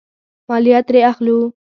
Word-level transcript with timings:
مالیه 0.49 0.79
ترې 0.87 0.99
اخلو. 1.11 1.37